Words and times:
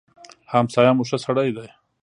همسايه 0.53 0.91
مو 0.95 1.03
ښه 1.09 1.17
سړی 1.25 1.49
دی. 1.55 1.69